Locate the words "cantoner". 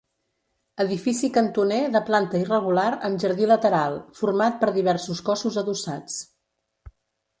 1.35-1.81